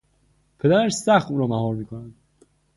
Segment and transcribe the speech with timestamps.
[0.59, 2.15] پدرش سخت او را مهار میکند.